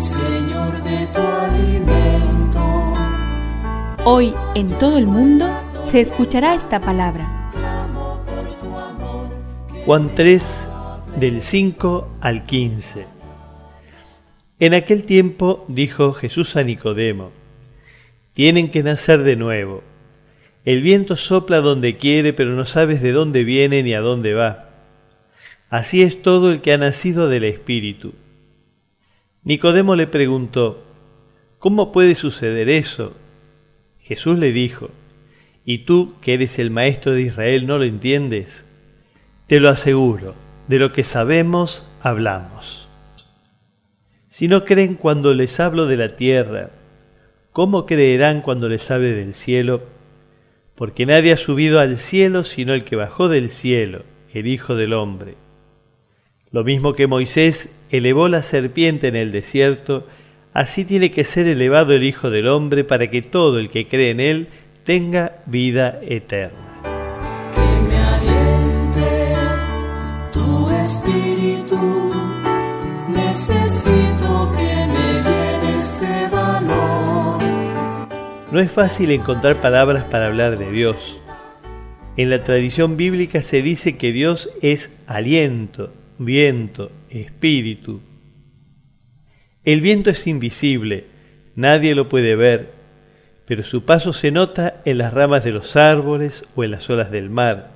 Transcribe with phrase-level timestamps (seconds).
[0.00, 2.94] Señor, de tu alimento.
[4.04, 5.46] Hoy en todo el mundo
[5.84, 7.50] se escuchará esta palabra.
[9.86, 10.68] Juan 3,
[11.18, 13.06] del 5 al 15.
[14.58, 17.30] En aquel tiempo dijo Jesús a Nicodemo,
[18.34, 19.82] tienen que nacer de nuevo.
[20.66, 24.70] El viento sopla donde quiere, pero no sabes de dónde viene ni a dónde va.
[25.70, 28.12] Así es todo el que ha nacido del Espíritu.
[29.46, 30.84] Nicodemo le preguntó,
[31.58, 33.14] ¿cómo puede suceder eso?
[33.98, 34.90] Jesús le dijo,
[35.64, 38.68] ¿y tú, que eres el maestro de Israel, no lo entiendes?
[39.46, 40.34] Te lo aseguro,
[40.68, 42.90] de lo que sabemos, hablamos.
[44.28, 46.72] Si no creen cuando les hablo de la tierra,
[47.52, 49.96] ¿cómo creerán cuando les hable del cielo?
[50.76, 54.92] porque nadie ha subido al cielo sino el que bajó del cielo, el Hijo del
[54.92, 55.34] Hombre.
[56.52, 60.06] Lo mismo que Moisés elevó la serpiente en el desierto,
[60.52, 64.10] así tiene que ser elevado el Hijo del Hombre para que todo el que cree
[64.10, 64.48] en él
[64.84, 66.80] tenga vida eterna.
[67.52, 69.34] Que me aliente
[70.32, 72.12] tu espíritu.
[73.08, 77.42] Necesito que me llenes de valor.
[78.52, 81.20] No es fácil encontrar palabras para hablar de Dios.
[82.16, 88.00] En la tradición bíblica se dice que Dios es aliento, viento, espíritu.
[89.64, 91.06] El viento es invisible,
[91.54, 92.70] nadie lo puede ver,
[93.46, 97.10] pero su paso se nota en las ramas de los árboles o en las olas
[97.10, 97.70] del mar.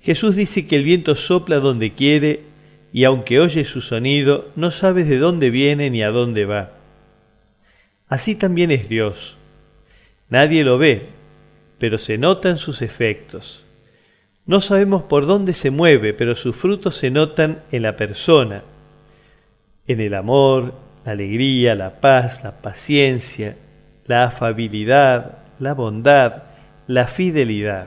[0.00, 2.44] Jesús dice que el viento sopla donde quiere
[2.92, 6.72] y aunque oye su sonido, no sabes de dónde viene ni a dónde va.
[8.08, 9.36] Así también es Dios.
[10.28, 11.08] Nadie lo ve,
[11.78, 13.65] pero se notan sus efectos.
[14.46, 18.62] No sabemos por dónde se mueve, pero sus frutos se notan en la persona,
[19.88, 20.74] en el amor,
[21.04, 23.56] la alegría, la paz, la paciencia,
[24.06, 26.44] la afabilidad, la bondad,
[26.86, 27.86] la fidelidad.